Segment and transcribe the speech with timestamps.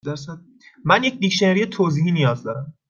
[0.85, 2.73] من یک دیکشنری توضیحی نیاز دارم.